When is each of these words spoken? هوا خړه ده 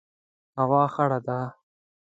هوا 0.59 0.83
خړه 0.93 1.19
ده 1.27 1.39